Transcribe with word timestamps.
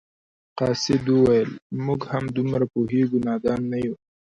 قاصد 0.57 1.03
وویل 1.15 1.49
موږ 1.85 1.99
هم 2.11 2.23
دومره 2.37 2.65
پوهیږو 2.73 3.17
نادان 3.27 3.61
نه 3.71 3.77
یو. 3.85 3.95